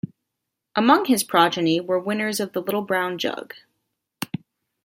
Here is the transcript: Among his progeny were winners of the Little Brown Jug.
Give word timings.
Among 0.75 1.05
his 1.05 1.23
progeny 1.23 1.79
were 1.79 1.99
winners 1.99 2.39
of 2.39 2.53
the 2.53 2.59
Little 2.61 2.81
Brown 2.81 3.19
Jug. 3.19 3.53